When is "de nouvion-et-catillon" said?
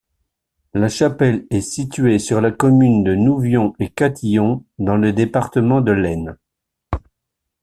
3.03-4.65